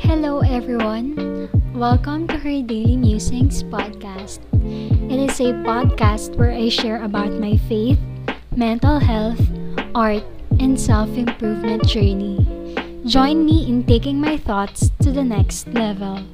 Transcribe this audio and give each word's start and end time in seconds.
Hello, 0.00 0.40
everyone. 0.40 1.48
Welcome 1.74 2.26
to 2.28 2.36
her 2.40 2.56
Daily 2.64 2.96
Musings 2.96 3.62
podcast. 3.62 4.40
It 5.12 5.20
is 5.20 5.38
a 5.40 5.52
podcast 5.62 6.36
where 6.36 6.50
I 6.50 6.68
share 6.68 7.04
about 7.04 7.30
my 7.36 7.56
faith, 7.68 7.98
mental 8.56 8.98
health, 8.98 9.40
art, 9.94 10.24
and 10.58 10.80
self 10.80 11.12
improvement 11.16 11.86
journey. 11.86 12.40
Join 13.04 13.44
me 13.44 13.68
in 13.68 13.84
taking 13.84 14.20
my 14.20 14.36
thoughts 14.36 14.90
to 15.04 15.12
the 15.12 15.24
next 15.24 15.68
level. 15.76 16.24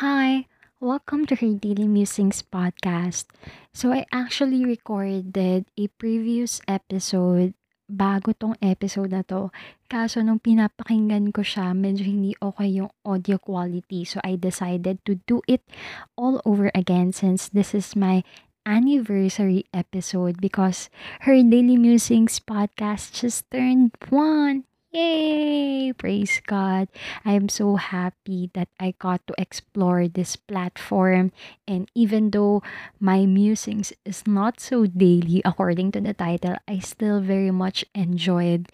Hi, 0.00 0.46
welcome 0.78 1.26
to 1.26 1.34
her 1.34 1.52
Daily 1.58 1.88
Musings 1.88 2.42
podcast. 2.42 3.26
So, 3.74 3.92
I 3.92 4.06
actually 4.12 4.64
recorded 4.64 5.66
a 5.76 5.86
previous 5.98 6.62
episode 6.70 7.54
bago 7.90 8.30
tong 8.38 8.54
episode 8.62 9.10
na 9.10 9.26
'to. 9.26 9.50
Kaso 9.90 10.22
nung 10.22 10.38
pinapakinggan 10.38 11.34
ko 11.34 11.42
siya 11.42 11.74
medyo 11.74 12.06
hindi 12.06 12.38
okay 12.38 12.78
yung 12.78 12.94
audio 13.02 13.42
quality. 13.42 14.06
So, 14.06 14.22
I 14.22 14.38
decided 14.38 15.02
to 15.02 15.18
do 15.26 15.42
it 15.50 15.66
all 16.14 16.38
over 16.46 16.70
again 16.78 17.10
since 17.10 17.50
this 17.50 17.74
is 17.74 17.98
my 17.98 18.22
anniversary 18.62 19.66
episode 19.74 20.38
because 20.38 20.94
her 21.26 21.34
Daily 21.34 21.74
Musings 21.74 22.38
podcast 22.38 23.18
just 23.18 23.50
turned 23.50 23.90
1. 24.06 24.62
Yay! 24.94 25.90
Praise 25.94 26.42
God. 26.46 26.86
I 27.26 27.34
am 27.34 27.50
so 27.50 27.74
happy 27.74 28.50
that 28.54 28.70
I 28.78 28.94
got 28.98 29.26
to 29.26 29.34
explore 29.38 30.06
this 30.06 30.34
platform. 30.34 31.30
And 31.66 31.90
even 31.94 32.30
though 32.30 32.62
my 32.98 33.26
musings 33.26 33.92
is 34.02 34.26
not 34.26 34.58
so 34.58 34.86
daily 34.86 35.42
according 35.44 35.92
to 35.92 36.00
the 36.00 36.14
title, 36.14 36.58
I 36.66 36.78
still 36.78 37.20
very 37.22 37.50
much 37.50 37.84
enjoyed 37.94 38.66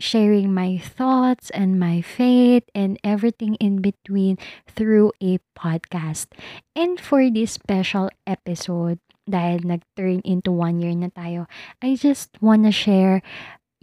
sharing 0.00 0.52
my 0.52 0.78
thoughts 0.78 1.50
and 1.50 1.78
my 1.78 2.00
faith 2.00 2.64
and 2.74 2.98
everything 3.04 3.54
in 3.56 3.80
between 3.80 4.38
through 4.66 5.12
a 5.22 5.38
podcast. 5.56 6.26
And 6.74 7.00
for 7.00 7.30
this 7.30 7.52
special 7.52 8.10
episode, 8.26 8.98
dahil 9.24 9.64
nag-turn 9.64 10.20
into 10.24 10.52
one 10.52 10.80
year 10.80 10.92
na 10.92 11.08
tayo, 11.08 11.48
I 11.80 11.96
just 11.96 12.36
wanna 12.44 12.72
share 12.72 13.22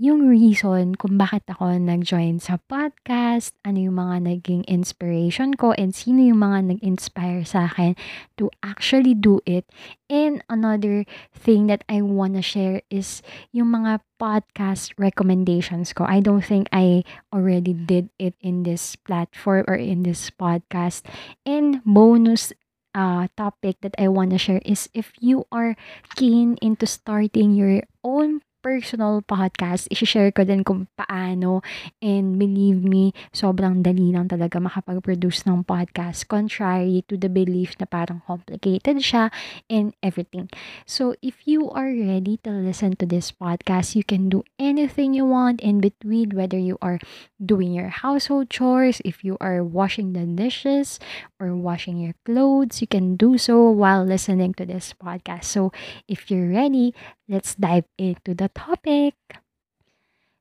yung 0.02 0.26
reason 0.26 0.98
kung 0.98 1.22
bakit 1.22 1.46
ako 1.46 1.78
nag-join 1.78 2.42
sa 2.42 2.58
podcast, 2.66 3.54
ano 3.62 3.86
yung 3.86 4.02
mga 4.02 4.34
naging 4.34 4.66
inspiration 4.66 5.54
ko, 5.54 5.78
and 5.78 5.94
sino 5.94 6.26
yung 6.26 6.42
mga 6.42 6.74
nag-inspire 6.74 7.46
sa 7.46 7.70
akin 7.70 7.94
to 8.34 8.50
actually 8.66 9.14
do 9.14 9.38
it. 9.46 9.70
And 10.10 10.42
another 10.50 11.06
thing 11.38 11.70
that 11.70 11.86
I 11.86 12.02
wanna 12.02 12.42
share 12.42 12.82
is 12.90 13.22
yung 13.54 13.78
mga 13.78 14.02
podcast 14.18 14.98
recommendations 14.98 15.94
ko. 15.94 16.10
I 16.10 16.18
don't 16.18 16.42
think 16.42 16.66
I 16.74 17.06
already 17.30 17.78
did 17.78 18.10
it 18.18 18.34
in 18.42 18.66
this 18.66 18.98
platform 18.98 19.70
or 19.70 19.78
in 19.78 20.02
this 20.02 20.34
podcast. 20.34 21.06
And 21.46 21.78
bonus 21.86 22.50
uh, 22.98 23.30
topic 23.38 23.78
that 23.86 23.94
I 24.02 24.10
want 24.10 24.34
to 24.34 24.42
share 24.42 24.66
is 24.66 24.90
if 24.98 25.14
you 25.22 25.46
are 25.54 25.78
keen 26.18 26.58
into 26.58 26.90
starting 26.90 27.54
your 27.54 27.86
own 28.02 28.42
personal 28.62 29.26
podcast, 29.26 29.90
isi-share 29.90 30.30
ko 30.32 30.46
din 30.46 30.62
kung 30.62 30.86
paano 30.94 31.66
and 32.00 32.38
believe 32.38 32.86
me, 32.86 33.12
sobrang 33.34 33.82
dali 33.82 34.14
lang 34.14 34.30
talaga 34.30 34.62
makapag-produce 34.62 35.50
ng 35.50 35.66
podcast 35.66 36.30
contrary 36.30 37.02
to 37.10 37.18
the 37.18 37.28
belief 37.28 37.74
na 37.82 37.90
parang 37.90 38.22
complicated 38.30 39.02
siya 39.02 39.34
and 39.68 39.98
everything. 40.06 40.48
So, 40.86 41.18
if 41.26 41.44
you 41.50 41.74
are 41.74 41.90
ready 41.90 42.38
to 42.46 42.54
listen 42.54 42.96
to 43.02 43.06
this 43.10 43.34
podcast, 43.34 43.98
you 43.98 44.06
can 44.06 44.30
do 44.30 44.46
anything 44.62 45.18
you 45.18 45.26
want 45.26 45.60
in 45.60 45.82
between, 45.82 46.38
whether 46.38 46.62
you 46.62 46.78
are 46.80 47.02
doing 47.42 47.74
your 47.74 47.90
household 47.90 48.54
chores, 48.54 49.02
if 49.04 49.26
you 49.26 49.36
are 49.42 49.66
washing 49.66 50.14
the 50.14 50.24
dishes 50.30 51.02
or 51.42 51.58
washing 51.58 51.98
your 51.98 52.14
clothes, 52.24 52.80
you 52.80 52.88
can 52.88 53.18
do 53.18 53.38
so 53.38 53.74
while 53.74 54.06
listening 54.06 54.54
to 54.62 54.66
this 54.66 54.94
podcast. 54.94 55.50
So, 55.50 55.74
if 56.08 56.30
you're 56.30 56.54
ready, 56.54 56.94
let's 57.28 57.56
dive 57.58 57.90
into 57.98 58.38
the 58.38 58.54
topic. 58.54 59.18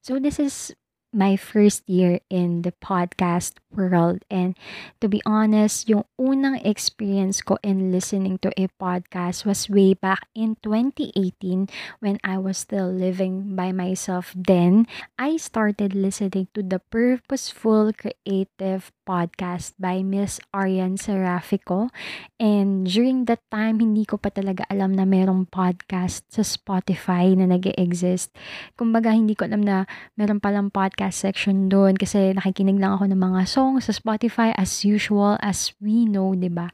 So, 0.05 0.21
this 0.21 0.39
is 0.39 0.77
my 1.13 1.35
first 1.37 1.83
year 1.91 2.21
in 2.31 2.63
the 2.63 2.73
podcast 2.79 3.59
world. 3.75 4.23
And 4.31 4.55
to 5.01 5.09
be 5.09 5.21
honest, 5.27 5.89
yung 5.89 6.07
unang 6.19 6.63
experience 6.63 7.43
ko 7.43 7.59
in 7.63 7.91
listening 7.91 8.39
to 8.47 8.55
a 8.55 8.71
podcast 8.79 9.45
was 9.45 9.69
way 9.69 9.95
back 9.95 10.27
in 10.35 10.57
2018 10.63 11.67
when 11.99 12.19
I 12.23 12.39
was 12.39 12.59
still 12.59 12.91
living 12.91 13.57
by 13.57 13.73
myself. 13.73 14.33
Then, 14.37 14.87
I 15.19 15.37
started 15.37 15.95
listening 15.95 16.49
to 16.55 16.63
the 16.63 16.79
Purposeful 16.79 17.91
Creative 17.93 18.93
podcast 19.11 19.75
by 19.75 20.07
Miss 20.07 20.39
Arian 20.55 20.95
Serafico. 20.95 21.91
And 22.39 22.87
during 22.87 23.27
that 23.27 23.43
time, 23.51 23.83
hindi 23.83 24.07
ko 24.07 24.23
pa 24.23 24.31
talaga 24.31 24.63
alam 24.71 24.95
na 24.95 25.03
merong 25.03 25.51
podcast 25.51 26.31
sa 26.31 26.47
Spotify 26.47 27.35
na 27.35 27.51
nag 27.51 27.67
exist 27.75 28.31
Kumbaga, 28.79 29.11
hindi 29.11 29.35
ko 29.35 29.51
alam 29.51 29.67
na 29.67 29.91
meron 30.15 30.39
palang 30.39 30.71
podcast 30.71 31.19
section 31.19 31.67
doon 31.67 31.99
kasi 31.99 32.31
nakikinig 32.39 32.79
lang 32.79 32.95
ako 32.95 33.11
ng 33.11 33.19
mga 33.19 33.41
songs 33.51 33.91
sa 33.91 33.93
Spotify 33.93 34.55
as 34.55 34.87
usual, 34.87 35.35
as 35.43 35.75
we 35.83 36.07
know, 36.07 36.31
ba 36.31 36.39
diba? 36.39 36.67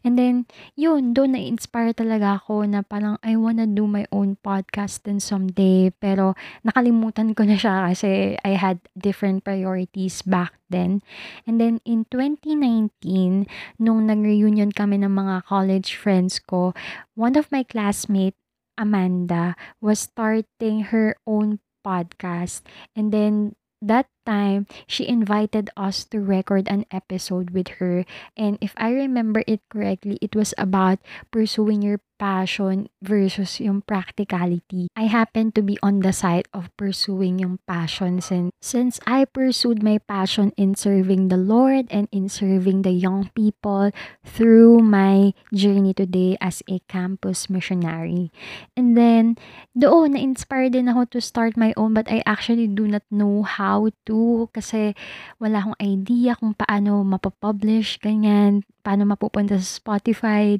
And 0.00 0.16
then, 0.16 0.48
yun, 0.80 1.12
doon 1.12 1.36
na-inspire 1.36 1.92
talaga 1.92 2.40
ako 2.40 2.64
na 2.64 2.80
parang 2.80 3.20
I 3.20 3.36
wanna 3.36 3.68
do 3.68 3.84
my 3.84 4.08
own 4.08 4.40
podcast 4.40 5.04
then 5.04 5.20
someday. 5.20 5.92
Pero 5.92 6.32
nakalimutan 6.64 7.36
ko 7.36 7.44
na 7.44 7.60
siya 7.60 7.92
kasi 7.92 8.40
I 8.40 8.56
had 8.56 8.80
different 8.96 9.44
priorities 9.44 10.24
back 10.24 10.61
then. 10.72 11.04
And 11.46 11.60
then 11.60 11.78
in 11.84 12.08
2019, 12.08 13.46
nung 13.78 14.00
nag-reunion 14.08 14.72
kami 14.72 15.04
ng 15.04 15.12
mga 15.12 15.44
college 15.44 15.94
friends 15.94 16.40
ko, 16.40 16.72
one 17.14 17.36
of 17.36 17.52
my 17.52 17.62
classmates, 17.62 18.40
Amanda, 18.80 19.54
was 19.84 20.08
starting 20.08 20.88
her 20.88 21.14
own 21.28 21.60
podcast. 21.84 22.64
And 22.96 23.12
then 23.12 23.54
that 23.82 24.08
time, 24.24 24.66
she 24.86 25.06
invited 25.06 25.70
us 25.76 26.04
to 26.10 26.20
record 26.20 26.68
an 26.68 26.86
episode 26.90 27.50
with 27.50 27.82
her. 27.82 28.04
And 28.36 28.58
if 28.60 28.74
I 28.76 28.92
remember 28.92 29.44
it 29.46 29.60
correctly, 29.68 30.18
it 30.20 30.34
was 30.34 30.54
about 30.58 30.98
pursuing 31.30 31.82
your 31.82 32.00
passion 32.22 32.86
versus 33.02 33.58
yung 33.58 33.82
practicality. 33.82 34.86
I 34.94 35.10
happen 35.10 35.50
to 35.58 35.62
be 35.62 35.74
on 35.82 36.06
the 36.06 36.14
side 36.14 36.46
of 36.54 36.70
pursuing 36.78 37.42
yung 37.42 37.58
passion 37.66 38.22
since, 38.22 38.54
since 38.62 39.02
I 39.10 39.26
pursued 39.26 39.82
my 39.82 39.98
passion 39.98 40.54
in 40.54 40.78
serving 40.78 41.34
the 41.34 41.40
Lord 41.40 41.90
and 41.90 42.06
in 42.14 42.30
serving 42.30 42.86
the 42.86 42.94
young 42.94 43.34
people 43.34 43.90
through 44.22 44.78
my 44.86 45.34
journey 45.50 45.98
today 45.98 46.38
as 46.38 46.62
a 46.70 46.78
campus 46.86 47.50
missionary. 47.50 48.30
And 48.78 48.94
then, 48.94 49.34
doon, 49.74 50.14
na-inspired 50.14 50.78
din 50.78 50.86
ako 50.86 51.18
to 51.18 51.20
start 51.20 51.58
my 51.58 51.74
own 51.74 51.90
but 51.98 52.06
I 52.06 52.22
actually 52.22 52.70
do 52.70 52.86
not 52.86 53.02
know 53.10 53.42
how 53.42 53.90
to 54.06 54.11
kasi 54.52 54.92
wala 55.40 55.62
akong 55.62 55.78
idea 55.80 56.36
kung 56.36 56.52
paano 56.52 57.00
mapapublish, 57.02 57.96
ganyan 57.98 58.62
paano 58.82 59.08
mapupunta 59.08 59.56
sa 59.56 59.64
Spotify. 59.64 60.58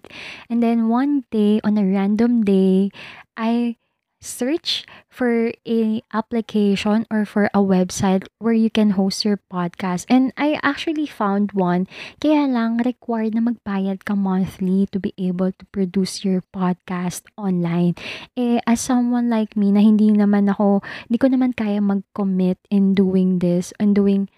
And 0.48 0.62
then 0.62 0.88
one 0.88 1.28
day, 1.28 1.58
on 1.66 1.76
a 1.76 1.84
random 1.84 2.46
day, 2.46 2.88
I 3.36 3.76
search 4.22 4.86
for 5.10 5.50
a 5.66 6.00
application 6.14 7.04
or 7.10 7.26
for 7.26 7.50
a 7.50 7.58
website 7.58 8.24
where 8.38 8.54
you 8.54 8.70
can 8.70 8.94
host 8.94 9.26
your 9.26 9.42
podcast. 9.50 10.06
And 10.08 10.32
I 10.38 10.62
actually 10.62 11.10
found 11.10 11.52
one. 11.52 11.90
Kaya 12.22 12.46
lang 12.46 12.78
required 12.86 13.34
na 13.34 13.42
magbayad 13.42 14.06
ka 14.06 14.14
monthly 14.14 14.86
to 14.94 15.02
be 15.02 15.12
able 15.18 15.50
to 15.50 15.64
produce 15.74 16.22
your 16.22 16.46
podcast 16.54 17.26
online. 17.34 17.98
Eh, 18.38 18.62
as 18.64 18.78
someone 18.80 19.26
like 19.26 19.58
me 19.58 19.74
na 19.74 19.82
hindi 19.82 20.14
naman 20.14 20.46
ako, 20.48 20.80
hindi 21.10 21.18
ko 21.18 21.26
naman 21.26 21.52
kaya 21.52 21.82
mag-commit 21.82 22.62
in 22.70 22.94
doing 22.94 23.42
this, 23.42 23.74
and 23.82 23.98
doing 23.98 24.30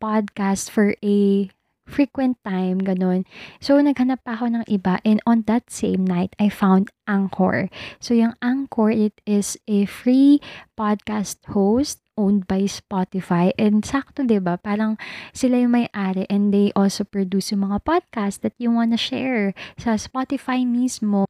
podcast 0.00 0.70
for 0.70 0.94
a 1.04 1.50
frequent 1.86 2.38
time, 2.46 2.80
ganun. 2.80 3.26
So, 3.58 3.76
naghanap 3.80 4.22
pa 4.24 4.38
ako 4.38 4.52
ng 4.54 4.64
iba 4.70 5.02
and 5.04 5.18
on 5.26 5.44
that 5.50 5.68
same 5.68 6.06
night, 6.06 6.34
I 6.38 6.48
found 6.48 6.88
Anchor. 7.04 7.68
So, 7.98 8.14
yung 8.14 8.38
Anchor, 8.40 8.90
it 8.90 9.20
is 9.26 9.58
a 9.66 9.84
free 9.84 10.38
podcast 10.78 11.42
host 11.50 12.00
owned 12.20 12.44
by 12.44 12.68
Spotify. 12.68 13.56
And 13.56 13.80
sakto, 13.80 14.24
ba 14.24 14.28
diba? 14.28 14.54
Parang 14.60 15.00
sila 15.32 15.56
yung 15.56 15.72
may-ari 15.72 16.28
and 16.28 16.52
they 16.52 16.68
also 16.76 17.02
produce 17.04 17.50
yung 17.50 17.72
mga 17.72 17.80
podcast 17.84 18.44
that 18.44 18.52
you 18.60 18.68
wanna 18.68 19.00
share 19.00 19.56
sa 19.80 19.96
Spotify 19.96 20.68
mismo. 20.68 21.24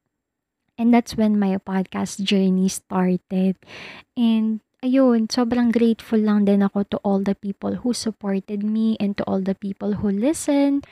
And 0.81 0.91
that's 0.91 1.15
when 1.15 1.39
my 1.39 1.61
podcast 1.63 2.25
journey 2.25 2.67
started. 2.73 3.55
And 4.17 4.65
ayun, 4.81 5.29
sobrang 5.29 5.73
grateful 5.73 6.21
lang 6.21 6.45
din 6.45 6.65
ako 6.65 6.85
to 6.89 6.97
all 7.05 7.21
the 7.21 7.37
people 7.37 7.81
who 7.85 7.93
supported 7.93 8.65
me 8.65 8.97
and 9.01 9.17
to 9.17 9.25
all 9.25 9.41
the 9.41 9.57
people 9.57 10.01
who 10.01 10.09
listen 10.09 10.83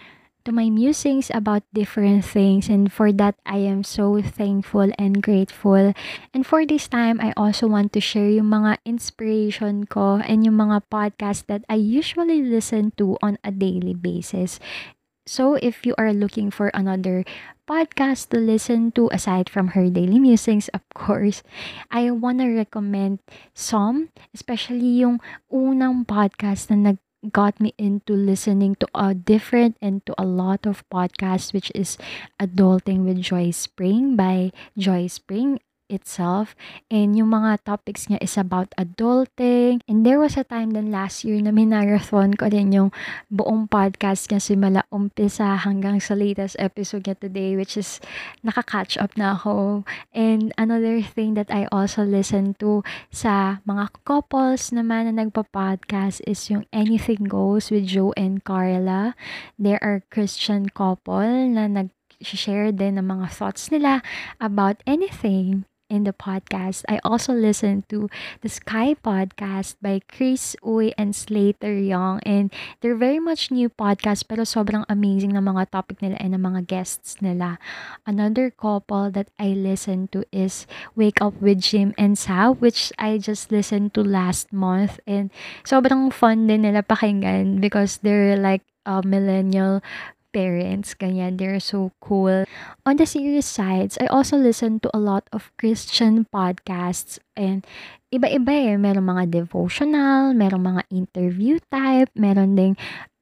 to 0.48 0.52
my 0.52 0.72
musings 0.72 1.28
about 1.34 1.60
different 1.76 2.24
things. 2.24 2.72
And 2.72 2.88
for 2.88 3.12
that, 3.12 3.36
I 3.44 3.60
am 3.68 3.84
so 3.84 4.22
thankful 4.24 4.88
and 4.96 5.20
grateful. 5.20 5.92
And 6.32 6.46
for 6.46 6.64
this 6.64 6.88
time, 6.88 7.20
I 7.20 7.36
also 7.36 7.68
want 7.68 7.92
to 7.92 8.00
share 8.00 8.32
yung 8.32 8.48
mga 8.48 8.80
inspiration 8.88 9.84
ko 9.84 10.24
and 10.24 10.48
yung 10.48 10.56
mga 10.56 10.88
podcast 10.88 11.52
that 11.52 11.68
I 11.68 11.76
usually 11.76 12.40
listen 12.40 12.96
to 12.96 13.20
on 13.20 13.36
a 13.44 13.52
daily 13.52 13.92
basis. 13.92 14.56
So, 15.28 15.60
if 15.60 15.84
you 15.84 15.92
are 16.00 16.16
looking 16.16 16.48
for 16.48 16.72
another 16.72 17.20
podcast 17.68 18.32
to 18.32 18.40
listen 18.40 18.96
to 18.96 19.12
aside 19.12 19.52
from 19.52 19.76
her 19.76 19.92
daily 19.92 20.16
musings, 20.16 20.72
of 20.72 20.80
course, 20.96 21.44
I 21.92 22.08
wanna 22.16 22.48
recommend 22.48 23.20
some, 23.52 24.08
especially 24.32 25.04
yung 25.04 25.20
unang 25.52 26.08
podcast 26.08 26.72
na 26.72 26.80
nag 26.80 26.98
got 27.28 27.60
me 27.60 27.74
into 27.76 28.14
listening 28.14 28.78
to 28.78 28.86
a 28.94 29.12
different 29.12 29.76
and 29.82 30.06
to 30.06 30.14
a 30.16 30.24
lot 30.24 30.64
of 30.64 30.86
podcasts 30.88 31.52
which 31.52 31.66
is 31.74 31.98
Adulting 32.38 33.02
with 33.04 33.18
Joy 33.18 33.50
Spring 33.50 34.14
by 34.14 34.54
Joy 34.78 35.10
Spring 35.10 35.58
itself. 35.90 36.54
And 36.88 37.16
yung 37.18 37.34
mga 37.34 37.64
topics 37.64 38.06
niya 38.06 38.22
is 38.22 38.36
about 38.38 38.70
adulting. 38.78 39.80
And 39.88 40.06
there 40.06 40.20
was 40.20 40.36
a 40.36 40.44
time 40.44 40.72
then 40.72 40.92
last 40.92 41.24
year 41.24 41.40
na 41.42 41.50
minarathon 41.50 42.38
ko 42.38 42.48
din 42.48 42.72
yung 42.72 42.90
buong 43.28 43.66
podcast 43.68 44.30
niya 44.30 44.40
simula 44.40 44.82
umpisa 44.88 45.58
hanggang 45.58 46.00
sa 46.00 46.14
latest 46.14 46.56
episode 46.60 47.04
niya 47.04 47.16
today 47.18 47.56
which 47.58 47.76
is 47.76 48.00
nakaka-catch 48.46 48.96
up 49.00 49.12
na 49.16 49.34
ako. 49.34 49.82
And 50.14 50.52
another 50.56 51.02
thing 51.02 51.34
that 51.34 51.50
I 51.50 51.66
also 51.72 52.04
listen 52.04 52.54
to 52.62 52.84
sa 53.10 53.60
mga 53.66 54.04
couples 54.04 54.70
naman 54.70 55.10
na 55.10 55.24
nagpa-podcast 55.24 56.22
is 56.28 56.48
yung 56.52 56.64
Anything 56.70 57.26
Goes 57.26 57.72
with 57.72 57.88
Joe 57.88 58.12
and 58.16 58.44
Carla. 58.44 59.16
They 59.58 59.76
are 59.80 60.04
Christian 60.12 60.70
couple 60.70 61.48
na 61.52 61.66
nag 61.66 61.90
share 62.18 62.74
din 62.74 62.98
ng 62.98 63.06
mga 63.06 63.30
thoughts 63.30 63.70
nila 63.70 64.02
about 64.42 64.82
anything 64.90 65.67
in 65.88 66.04
the 66.04 66.12
podcast. 66.12 66.84
I 66.88 67.00
also 67.04 67.32
listen 67.32 67.84
to 67.88 68.08
the 68.40 68.48
Sky 68.48 68.94
podcast 68.94 69.76
by 69.80 70.00
Chris 70.04 70.54
Uy 70.62 70.92
and 70.96 71.16
Slater 71.16 71.72
Young. 71.72 72.20
And 72.24 72.52
they're 72.80 72.96
very 72.96 73.18
much 73.18 73.50
new 73.50 73.68
podcast 73.68 74.28
pero 74.28 74.44
sobrang 74.44 74.84
amazing 74.88 75.32
na 75.34 75.42
mga 75.42 75.72
topic 75.72 76.00
nila 76.00 76.16
and 76.20 76.36
ng 76.36 76.44
mga 76.44 76.68
guests 76.68 77.20
nila. 77.20 77.58
Another 78.06 78.52
couple 78.52 79.10
that 79.12 79.32
I 79.40 79.56
listen 79.56 80.08
to 80.12 80.24
is 80.30 80.68
Wake 80.94 81.20
Up 81.20 81.36
with 81.40 81.64
Jim 81.64 81.96
and 81.96 82.16
Sal 82.16 82.54
which 82.56 82.92
I 83.00 83.18
just 83.18 83.50
listened 83.50 83.96
to 83.96 84.04
last 84.04 84.52
month. 84.52 85.00
And 85.08 85.32
sobrang 85.64 86.12
fun 86.12 86.46
din 86.46 86.68
nila 86.68 86.84
pakinggan 86.84 87.60
because 87.60 88.00
they're 88.04 88.36
like 88.36 88.62
a 88.88 89.04
millennial 89.04 89.84
parents, 90.38 90.94
ganyan. 90.94 91.34
They're 91.34 91.58
so 91.58 91.90
cool. 91.98 92.46
On 92.86 92.94
the 92.94 93.10
serious 93.10 93.50
sides, 93.50 93.98
I 93.98 94.06
also 94.06 94.38
listen 94.38 94.78
to 94.86 94.90
a 94.94 95.02
lot 95.02 95.26
of 95.34 95.50
Christian 95.58 96.30
podcasts 96.30 97.18
and 97.34 97.66
iba-iba 98.14 98.70
eh. 98.70 98.78
Meron 98.78 99.10
mga 99.10 99.34
devotional, 99.34 100.30
meron 100.38 100.62
mga 100.62 100.82
interview 100.94 101.58
type, 101.74 102.14
meron 102.14 102.54
ding 102.54 102.78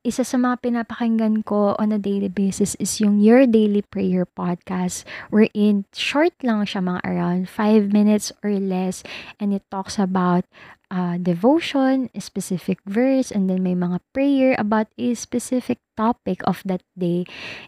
isa 0.07 0.23
sa 0.23 0.39
mga 0.39 0.63
pinapakinggan 0.63 1.43
ko 1.43 1.75
on 1.83 1.91
a 1.91 1.99
daily 1.99 2.31
basis 2.31 2.79
is 2.79 3.03
yung 3.03 3.19
Your 3.19 3.43
Daily 3.43 3.83
Prayer 3.83 4.23
podcast 4.23 5.03
wherein 5.35 5.83
short 5.91 6.31
lang 6.47 6.63
siya 6.63 6.79
mga 6.79 7.03
around 7.03 7.51
5 7.51 7.91
minutes 7.91 8.31
or 8.47 8.55
less 8.55 9.03
and 9.43 9.51
it 9.51 9.67
talks 9.67 9.99
about 9.99 10.47
uh, 10.91 11.19
devotion, 11.19 12.11
a 12.15 12.21
specific 12.21 12.79
verse, 12.87 13.31
and 13.31 13.51
then 13.51 13.63
may 13.63 13.75
mga 13.75 14.01
prayer 14.15 14.55
about 14.59 14.87
a 14.99 15.15
specific 15.15 15.79
topic 15.97 16.43
of 16.47 16.63
that 16.65 16.83
day. 16.97 17.25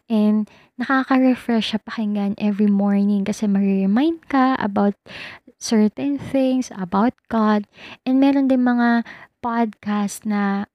And 0.09 0.47
nakaka-refresh 0.79 1.75
siya 1.75 1.81
pakinggan 1.82 2.38
every 2.38 2.70
morning 2.70 3.26
kasi 3.26 3.50
ma-remind 3.50 4.29
ka 4.31 4.55
about 4.61 4.94
certain 5.59 6.19
things, 6.19 6.70
about 6.75 7.15
God. 7.26 7.67
And 8.06 8.23
meron 8.23 8.49
din 8.49 8.62
mga 8.62 9.03
podcast 9.43 10.26
na 10.26 10.71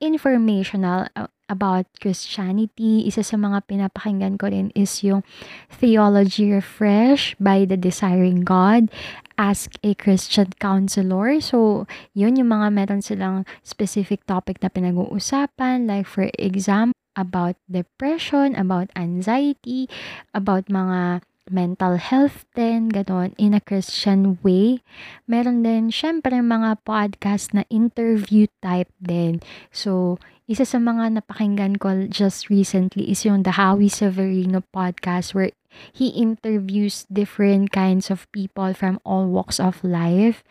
informational 0.00 1.12
uh, 1.12 1.28
about 1.50 1.90
Christianity. 1.98 3.04
Isa 3.04 3.26
sa 3.26 3.34
mga 3.34 3.66
pinapakinggan 3.66 4.38
ko 4.38 4.48
rin 4.48 4.70
is 4.78 5.02
yung 5.02 5.26
Theology 5.68 6.54
Refresh 6.54 7.34
by 7.42 7.66
The 7.66 7.74
Desiring 7.76 8.46
God. 8.46 8.86
Ask 9.34 9.74
a 9.82 9.98
Christian 9.98 10.54
Counselor. 10.62 11.42
So, 11.42 11.90
yun 12.14 12.38
yung 12.38 12.54
mga 12.54 12.70
meron 12.70 13.02
silang 13.02 13.42
specific 13.66 14.22
topic 14.30 14.62
na 14.62 14.70
pinag-uusapan. 14.70 15.90
Like 15.90 16.06
for 16.06 16.30
example, 16.38 16.94
about 17.18 17.58
depression, 17.66 18.54
about 18.54 18.88
anxiety, 18.94 19.90
about 20.32 20.70
mga 20.70 21.26
mental 21.50 21.98
health 21.98 22.46
din, 22.54 22.88
gano'n, 22.88 23.34
in 23.36 23.52
a 23.52 23.60
Christian 23.60 24.38
way. 24.40 24.80
Meron 25.26 25.66
din, 25.66 25.90
syempre, 25.90 26.38
mga 26.38 26.80
podcast 26.86 27.52
na 27.52 27.66
interview 27.68 28.46
type 28.62 28.90
din. 29.02 29.42
So, 29.74 30.16
isa 30.50 30.66
sa 30.66 30.82
mga 30.82 31.20
napakinggan 31.22 31.78
ko 31.78 32.10
just 32.10 32.50
recently 32.50 33.06
is 33.06 33.22
yung 33.22 33.46
The 33.46 33.54
Howie 33.54 33.92
Severino 33.92 34.62
podcast 34.74 35.34
where 35.34 35.54
He 35.94 36.10
interviews 36.18 37.06
different 37.06 37.70
kinds 37.70 38.10
of 38.10 38.26
people 38.34 38.74
from 38.74 38.98
all 39.06 39.30
walks 39.30 39.62
of 39.62 39.78
life. 39.86 40.42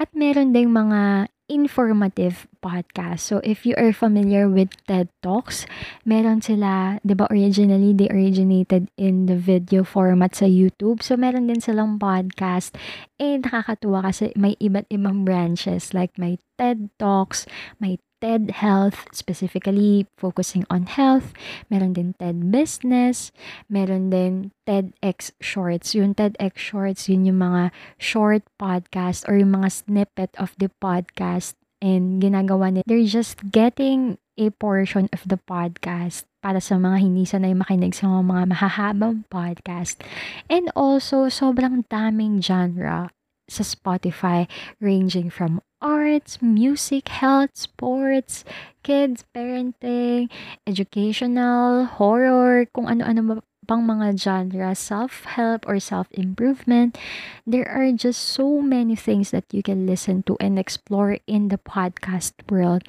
At 0.00 0.08
meron 0.16 0.56
ding 0.56 0.72
mga 0.72 1.28
informative 1.52 2.48
podcast. 2.64 3.20
So, 3.28 3.44
if 3.44 3.68
you 3.68 3.76
are 3.76 3.92
familiar 3.92 4.48
with 4.48 4.72
TED 4.88 5.12
Talks, 5.20 5.68
meron 6.08 6.40
sila, 6.40 6.96
di 7.04 7.12
ba 7.12 7.28
originally, 7.28 7.92
they 7.92 8.08
originated 8.08 8.88
in 8.96 9.28
the 9.28 9.36
video 9.36 9.84
format 9.84 10.32
sa 10.32 10.48
YouTube. 10.48 11.04
So, 11.04 11.20
meron 11.20 11.52
din 11.52 11.60
silang 11.60 12.00
podcast. 12.00 12.72
Eh, 13.20 13.36
nakakatuwa 13.36 14.08
kasi 14.08 14.32
may 14.32 14.56
iba't 14.56 14.88
ibang 14.88 15.28
branches. 15.28 15.92
Like, 15.92 16.16
may 16.16 16.40
TED 16.56 16.88
Talks, 16.96 17.44
may 17.76 18.00
TED 18.22 18.62
Health, 18.62 19.10
specifically 19.10 20.06
focusing 20.14 20.62
on 20.70 20.86
health. 20.86 21.34
Meron 21.66 21.98
din 21.98 22.14
TED 22.22 22.54
Business. 22.54 23.34
Meron 23.66 24.14
din 24.14 24.54
TEDx 24.62 25.34
Shorts. 25.42 25.98
Yung 25.98 26.14
TEDx 26.14 26.54
Shorts, 26.54 27.10
yun 27.10 27.26
yung 27.26 27.42
mga 27.42 27.74
short 27.98 28.46
podcast 28.62 29.26
or 29.26 29.34
yung 29.34 29.58
mga 29.58 29.74
snippet 29.74 30.30
of 30.38 30.54
the 30.62 30.70
podcast 30.78 31.58
and 31.82 32.22
ginagawa 32.22 32.70
nila. 32.70 32.86
They're 32.86 33.02
just 33.02 33.42
getting 33.50 34.22
a 34.38 34.54
portion 34.54 35.10
of 35.10 35.26
the 35.26 35.36
podcast 35.42 36.24
para 36.38 36.62
sa 36.62 36.78
mga 36.78 37.02
hindi 37.02 37.26
sanay 37.26 37.58
makinig 37.58 37.98
sa 37.98 38.06
mga 38.06 38.54
mahahabang 38.54 39.26
podcast. 39.26 39.98
And 40.46 40.70
also, 40.78 41.26
sobrang 41.26 41.90
daming 41.90 42.38
genre 42.38 43.10
sa 43.50 43.66
Spotify 43.66 44.46
ranging 44.78 45.28
from 45.28 45.60
arts, 45.82 46.40
music, 46.40 47.10
health, 47.10 47.52
sports, 47.58 48.46
kids, 48.86 49.26
parenting, 49.34 50.30
educational, 50.64 51.84
horror, 51.98 52.70
kung 52.70 52.86
ano-ano 52.86 53.42
pang 53.62 53.86
mga 53.86 54.18
genre, 54.18 54.74
self-help 54.74 55.62
or 55.70 55.78
self-improvement. 55.78 56.98
There 57.46 57.66
are 57.70 57.86
just 57.94 58.18
so 58.34 58.58
many 58.58 58.98
things 58.98 59.30
that 59.30 59.46
you 59.54 59.62
can 59.62 59.86
listen 59.86 60.26
to 60.26 60.34
and 60.42 60.58
explore 60.58 61.22
in 61.30 61.46
the 61.46 61.62
podcast 61.62 62.34
world. 62.50 62.82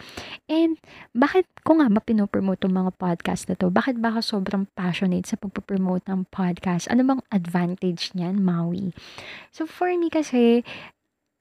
And 0.50 0.81
bakit 1.13 1.45
ko 1.62 1.77
nga 1.77 1.93
ba 1.93 2.01
pinopromote 2.01 2.65
mga 2.65 2.97
podcast 2.97 3.47
na 3.47 3.55
to? 3.62 3.69
Bakit 3.69 4.01
ba 4.01 4.17
ako 4.17 4.41
sobrang 4.41 4.65
passionate 4.73 5.29
sa 5.29 5.38
pagpapromote 5.38 6.09
ng 6.09 6.25
podcast? 6.33 6.89
Ano 6.89 7.05
bang 7.05 7.21
advantage 7.29 8.09
niyan, 8.17 8.41
Maui? 8.41 8.97
So 9.53 9.69
for 9.69 9.93
me 9.93 10.09
kasi, 10.09 10.65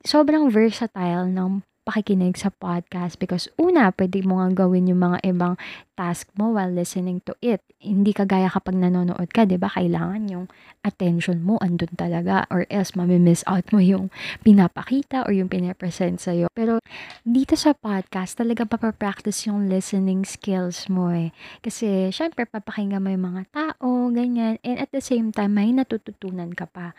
sobrang 0.02 0.50
versatile 0.50 1.30
ng 1.30 1.62
pakikinig 1.82 2.38
sa 2.38 2.54
podcast 2.54 3.18
because 3.18 3.50
una, 3.58 3.90
pwede 3.98 4.22
mo 4.22 4.38
nga 4.38 4.64
gawin 4.64 4.86
yung 4.86 5.02
mga 5.02 5.18
ibang 5.26 5.58
task 5.98 6.30
mo 6.38 6.54
while 6.54 6.70
listening 6.70 7.18
to 7.26 7.34
it. 7.42 7.58
Hindi 7.82 8.14
kagaya 8.14 8.46
kapag 8.46 8.78
nanonood 8.78 9.34
ka, 9.34 9.42
'di 9.42 9.58
ba? 9.58 9.66
Kailangan 9.66 10.30
yung 10.30 10.46
attention 10.86 11.42
mo 11.42 11.58
andun 11.58 11.90
talaga 11.98 12.46
or 12.54 12.70
else 12.70 12.94
mami-miss 12.94 13.42
out 13.50 13.66
mo 13.74 13.82
yung 13.82 14.14
pinapakita 14.46 15.26
or 15.26 15.34
yung 15.34 15.50
pinapresent 15.50 16.22
sa 16.22 16.30
iyo. 16.30 16.46
Pero 16.54 16.78
dito 17.26 17.58
sa 17.58 17.74
podcast, 17.74 18.38
talaga 18.38 18.62
papapractice 18.62 19.50
yung 19.50 19.66
listening 19.66 20.22
skills 20.22 20.86
mo 20.86 21.10
eh. 21.10 21.34
Kasi 21.66 22.14
syempre 22.14 22.46
papakinggan 22.46 23.02
mo 23.02 23.10
yung 23.10 23.26
mga 23.26 23.42
tao, 23.50 24.06
ganyan. 24.14 24.62
And 24.62 24.78
at 24.78 24.94
the 24.94 25.02
same 25.02 25.34
time, 25.34 25.58
may 25.58 25.74
natututunan 25.74 26.54
ka 26.54 26.70
pa. 26.70 26.94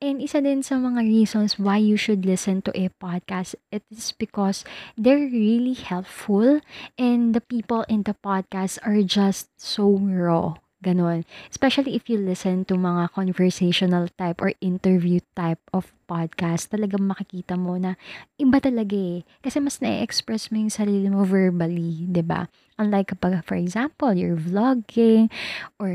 And 0.00 0.24
isa 0.24 0.40
din 0.40 0.64
sa 0.64 0.80
mga 0.80 1.04
reasons 1.04 1.60
why 1.60 1.76
you 1.76 2.00
should 2.00 2.24
listen 2.24 2.64
to 2.64 2.72
a 2.72 2.88
podcast, 2.88 3.52
it 3.68 3.84
is 3.92 4.16
because 4.16 4.64
they're 4.96 5.28
really 5.28 5.76
helpful 5.76 6.64
and 6.96 7.36
the 7.36 7.44
people 7.44 7.84
in 7.84 8.08
the 8.08 8.16
podcast 8.16 8.80
are 8.80 9.04
just 9.04 9.52
so 9.60 10.00
raw. 10.00 10.56
Ganon. 10.80 11.28
Especially 11.52 11.92
if 11.92 12.08
you 12.08 12.16
listen 12.16 12.64
to 12.64 12.80
mga 12.80 13.12
conversational 13.12 14.08
type 14.16 14.40
or 14.40 14.56
interview 14.64 15.20
type 15.36 15.60
of 15.76 15.92
podcast, 16.08 16.72
talagang 16.72 17.04
makikita 17.04 17.60
mo 17.60 17.76
na 17.76 18.00
iba 18.40 18.56
talaga 18.56 18.96
eh. 18.96 19.20
Kasi 19.44 19.60
mas 19.60 19.84
na-express 19.84 20.48
mo 20.48 20.56
yung 20.56 20.72
sarili 20.72 21.12
mo 21.12 21.28
verbally, 21.28 22.08
ba? 22.24 22.48
Unlike 22.80 23.12
kapag, 23.12 23.44
for 23.44 23.60
example, 23.60 24.16
you're 24.16 24.40
vlogging 24.40 25.28
or 25.76 25.92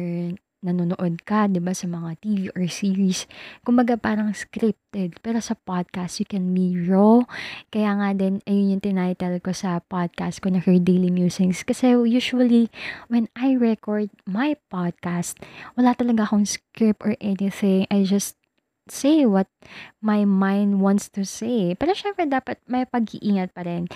nanonood 0.66 1.22
ka, 1.22 1.46
'di 1.46 1.62
ba, 1.62 1.78
sa 1.78 1.86
mga 1.86 2.18
TV 2.26 2.50
or 2.58 2.66
series, 2.66 3.30
kumbaga 3.62 3.94
parang 3.96 4.34
scripted. 4.34 5.22
Pero 5.22 5.38
sa 5.38 5.54
podcast, 5.54 6.18
you 6.18 6.26
can 6.26 6.52
be 6.58 6.74
raw. 6.74 7.22
Kaya 7.70 7.94
nga 8.02 8.10
din, 8.18 8.42
ayun 8.50 8.76
yung 8.78 8.84
tinitle 8.84 9.38
ko 9.40 9.54
sa 9.54 9.78
podcast 9.86 10.42
ko 10.42 10.50
na 10.50 10.66
Her 10.66 10.82
Daily 10.82 11.14
Musings. 11.14 11.62
Kasi 11.62 11.94
usually, 11.94 12.74
when 13.14 13.30
I 13.38 13.54
record 13.54 14.10
my 14.26 14.58
podcast, 14.74 15.38
wala 15.78 15.94
talaga 15.94 16.26
akong 16.26 16.50
script 16.50 17.06
or 17.06 17.14
anything. 17.22 17.86
I 17.94 18.02
just 18.10 18.36
say 18.90 19.26
what 19.26 19.50
my 20.02 20.26
mind 20.26 20.82
wants 20.82 21.10
to 21.14 21.26
say. 21.26 21.74
Pero 21.78 21.94
syempre, 21.94 22.26
dapat 22.30 22.62
may 22.70 22.86
pag-iingat 22.86 23.54
pa 23.54 23.66
rin. 23.66 23.90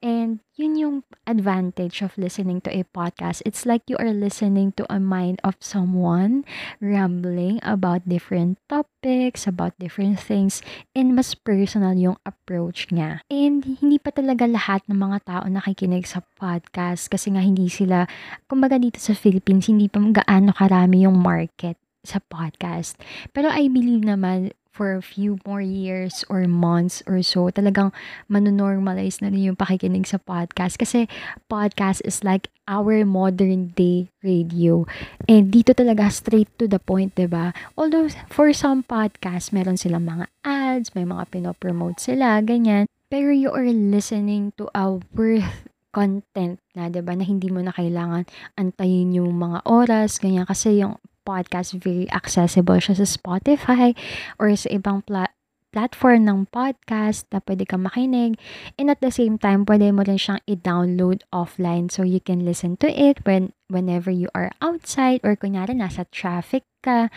And 0.00 0.40
yun 0.56 0.80
yung 0.80 0.96
advantage 1.28 2.00
of 2.00 2.16
listening 2.16 2.64
to 2.64 2.72
a 2.72 2.88
podcast. 2.88 3.44
It's 3.44 3.68
like 3.68 3.84
you 3.84 4.00
are 4.00 4.16
listening 4.16 4.72
to 4.80 4.88
a 4.88 4.96
mind 4.96 5.44
of 5.44 5.60
someone 5.60 6.48
rambling 6.80 7.60
about 7.60 8.08
different 8.08 8.56
topics, 8.64 9.44
about 9.44 9.76
different 9.76 10.16
things, 10.16 10.64
and 10.96 11.12
mas 11.12 11.36
personal 11.36 11.92
yung 11.92 12.16
approach 12.24 12.88
niya. 12.88 13.20
And 13.28 13.60
hindi 13.80 14.00
pa 14.00 14.08
talaga 14.16 14.48
lahat 14.48 14.88
ng 14.88 14.96
mga 14.96 15.18
tao 15.28 15.44
nakikinig 15.44 16.08
sa 16.08 16.24
podcast 16.40 17.12
kasi 17.12 17.36
nga 17.36 17.44
hindi 17.44 17.68
sila, 17.68 18.08
kumbaga 18.48 18.80
dito 18.80 18.96
sa 18.96 19.12
Philippines, 19.12 19.68
hindi 19.68 19.92
pa 19.92 20.00
gaano 20.00 20.56
karami 20.56 21.04
yung 21.04 21.20
market 21.20 21.76
sa 22.00 22.24
podcast. 22.24 22.96
Pero 23.36 23.52
I 23.52 23.68
believe 23.68 24.04
naman 24.04 24.56
for 24.70 24.94
a 24.94 25.02
few 25.02 25.42
more 25.42 25.60
years 25.60 26.22
or 26.30 26.46
months 26.46 27.02
or 27.04 27.20
so, 27.26 27.50
talagang 27.50 27.90
manonormalize 28.30 29.18
na 29.20 29.28
rin 29.28 29.52
yung 29.52 29.58
pakikinig 29.58 30.06
sa 30.06 30.22
podcast. 30.22 30.78
Kasi 30.78 31.10
podcast 31.50 32.00
is 32.06 32.22
like 32.22 32.48
our 32.70 33.02
modern 33.02 33.74
day 33.74 34.08
radio. 34.22 34.86
And 35.26 35.50
dito 35.50 35.74
talaga 35.74 36.08
straight 36.08 36.48
to 36.62 36.70
the 36.70 36.78
point, 36.78 37.18
ba 37.18 37.20
diba? 37.26 37.46
Although 37.74 38.08
for 38.30 38.54
some 38.54 38.86
podcast, 38.86 39.50
meron 39.50 39.76
silang 39.76 40.06
mga 40.06 40.30
ads, 40.46 40.94
may 40.94 41.04
mga 41.04 41.28
pinopromote 41.34 41.98
sila, 41.98 42.38
ganyan. 42.40 42.86
Pero 43.10 43.34
you 43.34 43.50
are 43.50 43.66
listening 43.66 44.54
to 44.54 44.70
a 44.70 45.02
worth 45.18 45.66
content 45.90 46.62
na, 46.78 46.86
'di 46.86 47.02
ba, 47.02 47.18
na 47.18 47.26
hindi 47.26 47.50
mo 47.50 47.58
na 47.58 47.74
kailangan 47.74 48.22
antayin 48.54 49.10
yung 49.10 49.34
mga 49.34 49.66
oras, 49.66 50.22
ganyan 50.22 50.46
kasi 50.46 50.78
yung 50.78 51.02
podcast, 51.22 51.76
very 51.76 52.10
accessible 52.10 52.78
siya 52.78 52.98
sa 52.98 53.06
Spotify 53.06 53.96
or 54.40 54.52
sa 54.56 54.68
ibang 54.72 55.04
pla- 55.04 55.32
platform 55.70 56.26
ng 56.26 56.40
podcast 56.50 57.30
na 57.30 57.38
pwede 57.46 57.64
kang 57.66 57.86
makinig. 57.86 58.36
And 58.76 58.90
at 58.90 58.98
the 58.98 59.14
same 59.14 59.38
time, 59.38 59.62
pwede 59.64 59.94
mo 59.94 60.02
rin 60.02 60.18
siyang 60.18 60.42
i-download 60.46 61.22
offline 61.30 61.88
so 61.88 62.02
you 62.02 62.18
can 62.18 62.42
listen 62.42 62.76
to 62.82 62.90
it 62.90 63.22
when 63.22 63.54
whenever 63.70 64.10
you 64.10 64.26
are 64.34 64.50
outside 64.58 65.22
or 65.22 65.38
kunyari 65.38 65.78
nasa 65.78 66.04
traffic 66.10 66.66
ka, 66.82 67.08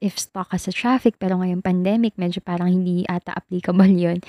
if 0.00 0.16
stuck 0.16 0.50
ka 0.50 0.58
sa 0.58 0.72
traffic, 0.72 1.20
pero 1.20 1.36
ngayong 1.38 1.62
pandemic, 1.62 2.16
medyo 2.16 2.40
parang 2.40 2.72
hindi 2.72 3.04
ata 3.06 3.36
applicable 3.36 3.92
yun. 3.92 4.24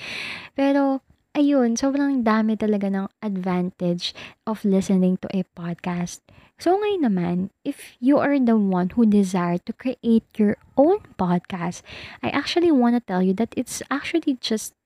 Pero, 0.52 1.00
ayun, 1.34 1.78
sobrang 1.78 2.26
dami 2.26 2.58
talaga 2.58 2.90
ng 2.90 3.06
advantage 3.22 4.12
of 4.46 4.66
listening 4.66 5.16
to 5.22 5.28
a 5.30 5.46
podcast. 5.54 6.20
So 6.60 6.76
ngayon 6.76 7.02
naman, 7.06 7.36
if 7.64 7.96
you 8.02 8.20
are 8.20 8.36
the 8.36 8.58
one 8.58 8.92
who 8.92 9.08
desire 9.08 9.56
to 9.64 9.72
create 9.72 10.28
your 10.36 10.60
own 10.76 11.00
podcast, 11.16 11.80
I 12.20 12.28
actually 12.28 12.68
want 12.68 12.98
to 12.98 13.02
tell 13.02 13.24
you 13.24 13.32
that 13.40 13.56
it's 13.56 13.80
actually 13.88 14.36
just 14.42 14.76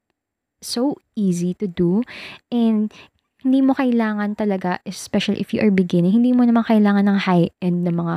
so 0.63 0.97
easy 1.19 1.53
to 1.59 1.67
do 1.67 2.07
and 2.49 2.95
hindi 3.45 3.61
mo 3.61 3.77
kailangan 3.77 4.41
talaga, 4.41 4.81
especially 4.89 5.37
if 5.37 5.53
you 5.53 5.61
are 5.61 5.75
beginning, 5.75 6.17
hindi 6.17 6.33
mo 6.33 6.49
naman 6.49 6.65
kailangan 6.65 7.05
ng 7.05 7.19
high-end 7.29 7.85
na 7.85 7.93
mga 7.93 8.17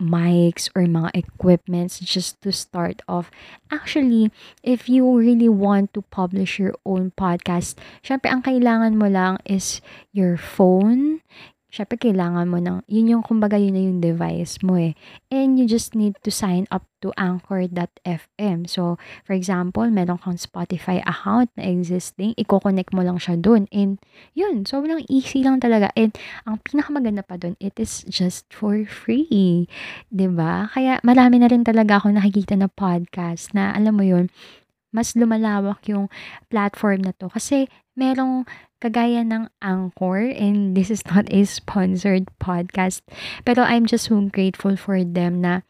mics 0.00 0.68
or 0.76 0.84
mga 0.84 1.10
equipments 1.14 2.00
just 2.00 2.40
to 2.42 2.52
start 2.52 3.00
off. 3.08 3.30
Actually, 3.70 4.30
if 4.62 4.88
you 4.88 5.04
really 5.04 5.48
want 5.48 5.92
to 5.94 6.02
publish 6.12 6.58
your 6.58 6.74
own 6.84 7.12
podcast, 7.16 7.76
syempre 8.04 8.28
ang 8.28 8.44
kailangan 8.44 8.96
mo 8.96 9.08
lang 9.08 9.40
is 9.48 9.80
your 10.12 10.36
phone, 10.36 11.20
syempre 11.76 12.00
kailangan 12.00 12.48
mo 12.48 12.56
ng, 12.56 12.88
yun 12.88 13.12
yung 13.12 13.20
kumbaga 13.20 13.60
yun 13.60 13.76
na 13.76 13.84
yung 13.84 14.00
device 14.00 14.64
mo 14.64 14.80
eh. 14.80 14.96
And 15.28 15.60
you 15.60 15.68
just 15.68 15.92
need 15.92 16.16
to 16.24 16.32
sign 16.32 16.64
up 16.72 16.88
to 17.04 17.12
Anchor.fm. 17.20 18.64
So, 18.64 18.96
for 19.28 19.36
example, 19.36 19.84
meron 19.92 20.16
kang 20.16 20.40
Spotify 20.40 21.04
account 21.04 21.52
na 21.60 21.68
existing, 21.68 22.32
i-connect 22.40 22.96
mo 22.96 23.04
lang 23.04 23.20
siya 23.20 23.36
dun. 23.36 23.68
And 23.68 24.00
yun, 24.32 24.64
sobrang 24.64 25.04
easy 25.12 25.44
lang 25.44 25.60
talaga. 25.60 25.92
And 25.92 26.16
ang 26.48 26.64
pinakamaganda 26.64 27.28
pa 27.28 27.36
dun, 27.36 27.60
it 27.60 27.76
is 27.76 28.08
just 28.08 28.48
for 28.48 28.88
free. 28.88 29.68
ba 30.08 30.16
diba? 30.16 30.52
Kaya 30.72 30.96
marami 31.04 31.44
na 31.44 31.52
rin 31.52 31.60
talaga 31.60 32.00
ako 32.00 32.16
nakikita 32.16 32.56
na 32.56 32.72
podcast 32.72 33.52
na 33.52 33.76
alam 33.76 33.92
mo 33.92 34.02
yun, 34.02 34.32
mas 34.96 35.12
lumalawak 35.12 35.84
yung 35.92 36.08
platform 36.48 37.04
na 37.04 37.12
to. 37.12 37.28
Kasi 37.28 37.68
merong 37.92 38.48
kagaya 38.78 39.24
ng 39.24 39.48
Anchor 39.64 40.28
and 40.28 40.76
this 40.76 40.92
is 40.92 41.04
not 41.08 41.24
a 41.32 41.44
sponsored 41.48 42.28
podcast. 42.36 43.00
Pero 43.48 43.64
I'm 43.64 43.88
just 43.88 44.12
so 44.12 44.20
grateful 44.28 44.76
for 44.76 45.00
them 45.00 45.40
na 45.40 45.64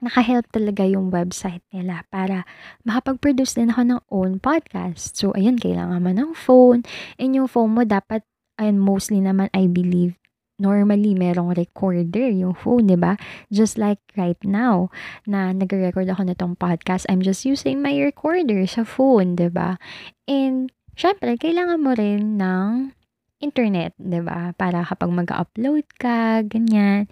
nakahelp 0.00 0.48
talaga 0.48 0.88
yung 0.88 1.12
website 1.12 1.62
nila 1.70 2.08
para 2.08 2.48
makapag-produce 2.88 3.60
din 3.60 3.70
ako 3.70 3.82
ng 3.84 4.00
own 4.08 4.32
podcast. 4.40 5.14
So, 5.14 5.36
ayun, 5.36 5.60
kailangan 5.60 6.00
mo 6.00 6.10
ng 6.10 6.32
phone. 6.32 6.80
And 7.20 7.36
yung 7.36 7.48
phone 7.52 7.76
mo 7.76 7.84
dapat, 7.84 8.24
and 8.56 8.80
mostly 8.80 9.20
naman, 9.20 9.52
I 9.52 9.68
believe, 9.68 10.16
normally 10.60 11.16
merong 11.16 11.56
recorder 11.56 12.28
yung 12.28 12.52
phone, 12.52 12.88
di 12.88 12.96
ba? 12.96 13.16
Just 13.48 13.80
like 13.80 14.00
right 14.16 14.40
now, 14.44 14.92
na 15.24 15.52
nag-record 15.56 16.08
ako 16.08 16.28
nitong 16.28 16.54
podcast, 16.60 17.08
I'm 17.08 17.24
just 17.24 17.48
using 17.48 17.80
my 17.80 17.96
recorder 17.96 18.64
sa 18.68 18.84
phone, 18.84 19.36
di 19.36 19.48
ba? 19.48 19.80
And 20.28 20.72
Siyempre 21.00 21.40
kailangan 21.40 21.80
mo 21.80 21.96
rin 21.96 22.36
ng 22.36 22.92
internet, 23.40 23.96
ba? 24.20 24.52
Para 24.52 24.84
kapag 24.84 25.08
mag-upload 25.08 25.88
ka, 25.96 26.44
ganyan. 26.44 27.08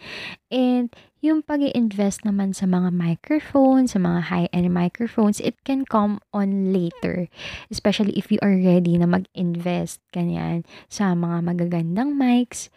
And 0.52 0.92
yung 1.24 1.40
pag 1.40 1.64
invest 1.64 2.20
naman 2.28 2.52
sa 2.52 2.68
mga 2.68 2.92
microphone, 2.92 3.88
sa 3.88 3.96
mga 3.96 4.28
high-end 4.28 4.68
microphones, 4.68 5.40
it 5.40 5.56
can 5.64 5.88
come 5.88 6.20
on 6.36 6.68
later. 6.68 7.32
Especially 7.72 8.12
if 8.20 8.28
you 8.28 8.36
are 8.44 8.52
ready 8.52 9.00
na 9.00 9.08
mag-invest, 9.08 10.04
ganyan, 10.12 10.68
sa 10.92 11.16
mga 11.16 11.40
magagandang 11.48 12.12
mics 12.12 12.68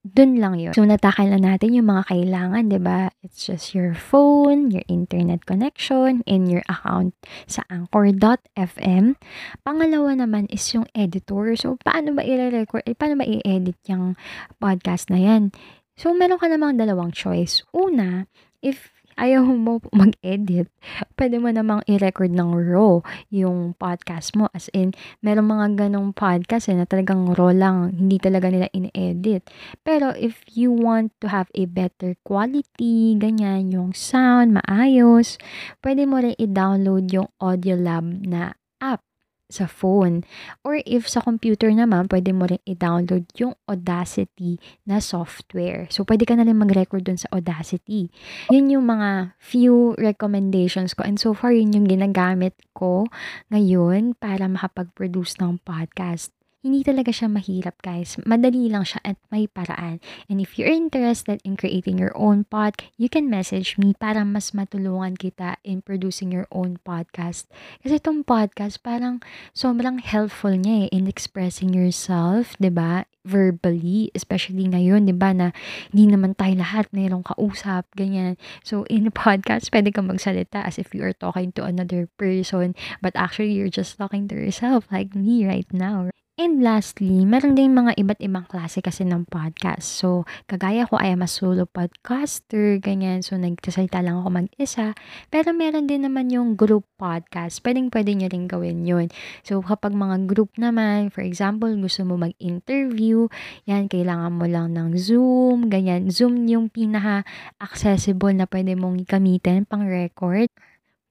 dun 0.00 0.40
lang 0.40 0.56
yun. 0.56 0.72
So, 0.72 0.88
natakal 0.88 1.28
na 1.28 1.40
natin 1.40 1.76
yung 1.76 1.88
mga 1.92 2.08
kailangan, 2.08 2.72
di 2.72 2.80
ba? 2.80 3.12
It's 3.20 3.44
just 3.44 3.76
your 3.76 3.92
phone, 3.92 4.72
your 4.72 4.84
internet 4.88 5.44
connection, 5.44 6.24
and 6.24 6.48
your 6.48 6.64
account 6.72 7.12
sa 7.44 7.64
Anchor.fm. 7.68 9.20
Pangalawa 9.60 10.10
naman 10.16 10.48
is 10.48 10.64
yung 10.72 10.88
editor. 10.96 11.52
So, 11.56 11.76
paano 11.84 12.16
ba 12.16 12.24
i-record? 12.24 12.88
Eh, 12.88 12.96
paano 12.96 13.20
ba 13.20 13.26
i-edit 13.28 13.76
yung 13.92 14.16
podcast 14.56 15.12
na 15.12 15.20
yan? 15.20 15.52
So, 16.00 16.16
meron 16.16 16.40
ka 16.40 16.48
namang 16.48 16.80
dalawang 16.80 17.12
choice. 17.12 17.60
Una, 17.76 18.24
if 18.64 18.99
ayaw 19.18 19.42
mo 19.42 19.82
mag-edit, 19.90 20.70
pwede 21.18 21.36
mo 21.42 21.50
namang 21.50 21.82
i-record 21.90 22.30
ng 22.30 22.50
raw 22.54 23.02
yung 23.32 23.74
podcast 23.74 24.38
mo. 24.38 24.46
As 24.54 24.70
in, 24.70 24.94
meron 25.24 25.50
mga 25.50 25.86
ganong 25.86 26.14
podcast 26.14 26.70
eh, 26.70 26.76
na 26.78 26.86
talagang 26.86 27.34
raw 27.34 27.50
lang, 27.50 27.94
hindi 27.94 28.22
talaga 28.22 28.46
nila 28.48 28.70
in-edit. 28.70 29.50
Pero 29.82 30.14
if 30.14 30.44
you 30.54 30.70
want 30.70 31.10
to 31.18 31.26
have 31.26 31.50
a 31.58 31.66
better 31.66 32.14
quality, 32.22 33.18
ganyan, 33.18 33.74
yung 33.74 33.90
sound, 33.90 34.54
maayos, 34.54 35.36
pwede 35.82 36.06
mo 36.06 36.22
rin 36.22 36.38
i-download 36.38 37.10
yung 37.10 37.28
Audiolab 37.42 38.06
na 38.24 38.54
app 38.80 39.09
sa 39.52 39.68
phone. 39.68 40.24
Or 40.64 40.80
if 40.88 41.06
sa 41.06 41.20
computer 41.20 41.68
naman, 41.68 42.08
pwede 42.08 42.30
mo 42.32 42.48
rin 42.48 42.62
i-download 42.64 43.28
yung 43.36 43.54
Audacity 43.68 44.58
na 44.88 44.98
software. 44.98 45.86
So, 45.92 46.02
pwede 46.02 46.26
ka 46.26 46.34
na 46.34 46.42
rin 46.42 46.58
mag-record 46.58 47.06
dun 47.06 47.20
sa 47.20 47.30
Audacity. 47.30 48.10
Yun 48.50 48.72
yung 48.72 48.86
mga 48.88 49.36
few 49.38 49.94
recommendations 50.00 50.96
ko. 50.96 51.06
And 51.06 51.20
so 51.20 51.36
far, 51.36 51.54
yun 51.54 51.76
yung 51.76 51.86
ginagamit 51.86 52.56
ko 52.74 53.06
ngayon 53.52 54.18
para 54.18 54.48
makapag-produce 54.50 55.38
ng 55.38 55.62
podcast. 55.62 56.39
Hindi 56.60 56.84
talaga 56.84 57.08
siya 57.08 57.32
mahirap 57.32 57.80
guys. 57.80 58.20
Madali 58.28 58.68
lang 58.68 58.84
siya 58.84 59.00
at 59.00 59.16
may 59.32 59.48
paraan. 59.48 59.96
And 60.28 60.44
if 60.44 60.60
you're 60.60 60.68
interested 60.68 61.40
in 61.40 61.56
creating 61.56 61.96
your 61.96 62.12
own 62.12 62.44
pod, 62.44 62.84
you 63.00 63.08
can 63.08 63.32
message 63.32 63.80
me 63.80 63.96
para 63.96 64.28
mas 64.28 64.52
matulungan 64.52 65.16
kita 65.16 65.56
in 65.64 65.80
producing 65.80 66.28
your 66.28 66.44
own 66.52 66.76
podcast. 66.84 67.48
Kasi 67.80 67.96
itong 67.96 68.28
podcast 68.28 68.84
parang 68.84 69.24
sobrang 69.56 70.04
helpful 70.04 70.52
niya 70.52 70.84
eh 70.84 70.86
in 70.92 71.08
expressing 71.08 71.72
yourself, 71.72 72.54
'di 72.60 72.72
ba? 72.72 73.08
verbally, 73.20 74.08
especially 74.16 74.64
ngayon, 74.64 75.04
'di 75.04 75.12
ba, 75.12 75.36
na 75.36 75.52
hindi 75.92 76.16
naman 76.16 76.32
tayo 76.36 76.56
lahat 76.56 76.88
mayroong 76.88 77.24
kausap, 77.24 77.84
ganyan. 77.92 78.40
So 78.64 78.88
in 78.88 79.04
a 79.08 79.12
podcast, 79.12 79.68
pwede 79.72 79.92
kang 79.92 80.08
magsalita 80.08 80.64
as 80.64 80.80
if 80.80 80.96
you 80.96 81.04
are 81.04 81.12
talking 81.12 81.52
to 81.60 81.68
another 81.68 82.08
person, 82.16 82.72
but 83.04 83.12
actually 83.12 83.52
you're 83.52 83.72
just 83.72 84.00
talking 84.00 84.24
to 84.32 84.34
yourself 84.36 84.88
like 84.88 85.12
me 85.12 85.44
right 85.44 85.68
now. 85.68 86.08
And 86.40 86.64
lastly, 86.64 87.28
meron 87.28 87.52
din 87.52 87.76
mga 87.76 88.00
iba't 88.00 88.24
ibang 88.24 88.48
klase 88.48 88.80
kasi 88.80 89.04
ng 89.04 89.28
podcast. 89.28 89.84
So, 89.84 90.24
kagaya 90.48 90.88
ko 90.88 90.96
ay 90.96 91.12
mas 91.12 91.36
solo 91.36 91.68
podcaster, 91.68 92.80
ganyan. 92.80 93.20
So, 93.20 93.36
nagsasalita 93.36 94.00
lang 94.00 94.24
ako 94.24 94.28
mag-isa. 94.32 94.96
Pero 95.28 95.52
meron 95.52 95.84
din 95.84 96.08
naman 96.08 96.32
yung 96.32 96.56
group 96.56 96.88
podcast. 96.96 97.60
Pwedeng 97.60 97.92
pwede 97.92 98.16
nyo 98.16 98.32
rin 98.32 98.48
gawin 98.48 98.88
yun. 98.88 99.12
So, 99.44 99.60
kapag 99.60 99.92
mga 99.92 100.24
group 100.24 100.56
naman, 100.56 101.12
for 101.12 101.20
example, 101.20 101.68
gusto 101.76 102.08
mo 102.08 102.16
mag-interview, 102.16 103.28
yan, 103.68 103.92
kailangan 103.92 104.32
mo 104.32 104.48
lang 104.48 104.72
ng 104.72 104.96
Zoom, 104.96 105.68
ganyan. 105.68 106.08
Zoom 106.08 106.48
yung 106.48 106.72
pinaka-accessible 106.72 108.32
na 108.32 108.48
pwede 108.48 108.80
mong 108.80 109.04
gamitin 109.04 109.68
pang 109.68 109.84
record. 109.84 110.48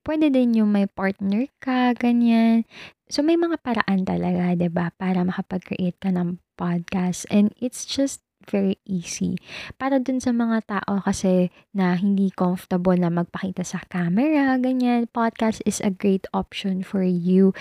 Pwede 0.04 0.32
din 0.32 0.56
yung 0.58 0.72
may 0.72 0.88
partner 0.88 1.46
ka, 1.60 1.94
ganyan. 1.94 2.64
So, 3.10 3.26
may 3.26 3.36
mga 3.36 3.60
paraan 3.62 4.06
talaga, 4.06 4.54
'di 4.54 4.70
ba, 4.70 4.94
para 4.96 5.26
makapag-create 5.26 5.98
ka 6.00 6.14
ng 6.14 6.40
podcast 6.56 7.26
and 7.34 7.52
it's 7.60 7.84
just 7.84 8.22
very 8.48 8.80
easy. 8.88 9.38
Para 9.78 10.02
dun 10.02 10.24
sa 10.24 10.32
mga 10.32 10.66
tao 10.66 11.04
kasi 11.04 11.54
na 11.76 11.94
hindi 11.94 12.32
comfortable 12.34 12.96
na 12.98 13.12
magpakita 13.12 13.62
sa 13.68 13.84
camera, 13.92 14.58
ganyan, 14.58 15.06
podcast 15.12 15.62
is 15.68 15.84
a 15.84 15.92
great 15.92 16.26
option 16.34 16.82
for 16.82 17.04
you 17.04 17.52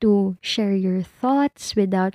to 0.00 0.38
share 0.40 0.74
your 0.74 1.02
thoughts 1.02 1.74
without 1.74 2.14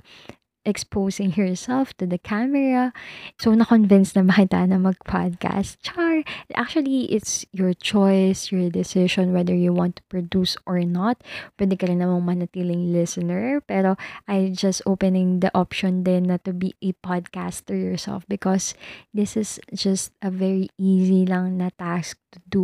exposing 0.64 1.32
yourself 1.36 1.94
to 2.00 2.06
the 2.08 2.18
camera. 2.18 2.92
So, 3.38 3.52
na-convince 3.52 4.16
na 4.16 4.24
ba 4.24 4.44
kita 4.44 4.68
na 4.68 4.80
mag-podcast? 4.80 5.80
Char! 5.84 6.24
Actually, 6.56 7.12
it's 7.12 7.44
your 7.52 7.76
choice, 7.76 8.50
your 8.50 8.68
decision 8.72 9.32
whether 9.32 9.54
you 9.54 9.72
want 9.72 10.00
to 10.00 10.04
produce 10.08 10.56
or 10.64 10.80
not. 10.82 11.20
Pwede 11.60 11.78
ka 11.78 11.86
rin 11.86 12.00
namang 12.00 12.24
manatiling 12.24 12.92
listener. 12.92 13.60
Pero, 13.64 13.96
I 14.26 14.50
just 14.52 14.80
opening 14.88 15.40
the 15.40 15.52
option 15.52 16.02
din 16.02 16.32
na 16.32 16.40
to 16.48 16.52
be 16.52 16.74
a 16.80 16.96
podcaster 17.04 17.76
yourself 17.76 18.24
because 18.26 18.74
this 19.12 19.36
is 19.36 19.60
just 19.72 20.12
a 20.24 20.32
very 20.32 20.72
easy 20.80 21.28
lang 21.28 21.60
na 21.60 21.70
task 21.76 22.16
to 22.32 22.40
do. 22.48 22.62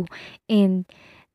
And, 0.49 0.89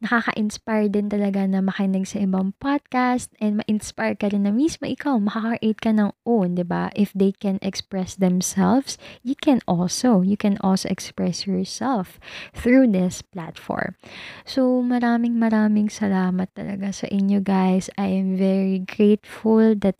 nakaka-inspire 0.04 0.92
din 0.92 1.08
talaga 1.08 1.48
na 1.48 1.64
makinig 1.64 2.04
sa 2.04 2.20
ibang 2.20 2.52
podcast 2.60 3.32
and 3.40 3.60
ma-inspire 3.60 4.12
ka 4.12 4.28
rin 4.28 4.44
na 4.44 4.52
mismo 4.52 4.84
ikaw, 4.84 5.16
makaka-create 5.16 5.80
ka 5.80 5.90
ng 5.96 6.12
own, 6.28 6.52
di 6.52 6.64
ba? 6.68 6.92
If 6.92 7.16
they 7.16 7.32
can 7.32 7.56
express 7.64 8.12
themselves, 8.12 9.00
you 9.24 9.32
can 9.32 9.64
also, 9.64 10.20
you 10.20 10.36
can 10.36 10.60
also 10.60 10.92
express 10.92 11.48
yourself 11.48 12.20
through 12.52 12.92
this 12.92 13.24
platform. 13.24 13.96
So, 14.44 14.84
maraming 14.84 15.40
maraming 15.40 15.88
salamat 15.88 16.52
talaga 16.52 16.92
sa 16.92 17.08
inyo 17.08 17.40
guys. 17.40 17.88
I 17.96 18.12
am 18.12 18.36
very 18.36 18.84
grateful 18.84 19.72
that 19.80 19.96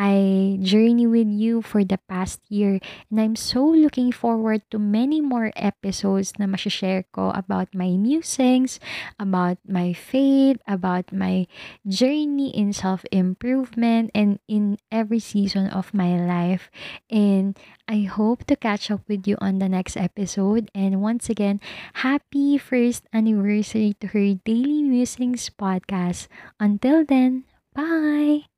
I 0.00 0.56
journey 0.64 1.04
with 1.04 1.28
you 1.28 1.60
for 1.60 1.84
the 1.84 2.00
past 2.08 2.40
year 2.48 2.80
and 3.12 3.20
I'm 3.20 3.36
so 3.36 3.60
looking 3.60 4.16
forward 4.16 4.64
to 4.72 4.80
many 4.80 5.20
more 5.20 5.52
episodes 5.52 6.32
na 6.40 6.48
share 6.56 7.04
ko 7.12 7.36
about 7.36 7.76
my 7.76 8.00
musings, 8.00 8.80
about 9.20 9.60
my 9.68 9.92
faith, 9.92 10.56
about 10.64 11.12
my 11.12 11.44
journey 11.84 12.48
in 12.56 12.72
self-improvement 12.72 14.08
and 14.16 14.40
in 14.48 14.80
every 14.88 15.20
season 15.20 15.68
of 15.68 15.92
my 15.92 16.16
life. 16.16 16.72
And 17.12 17.60
I 17.84 18.08
hope 18.08 18.48
to 18.48 18.56
catch 18.56 18.90
up 18.90 19.04
with 19.04 19.28
you 19.28 19.36
on 19.44 19.60
the 19.60 19.68
next 19.68 20.00
episode. 20.00 20.72
And 20.72 21.04
once 21.04 21.28
again, 21.28 21.60
happy 22.00 22.56
first 22.56 23.04
anniversary 23.12 24.00
to 24.00 24.16
her 24.16 24.40
Daily 24.48 24.80
Musings 24.80 25.50
podcast. 25.52 26.26
Until 26.56 27.04
then, 27.04 27.44
bye! 27.76 28.49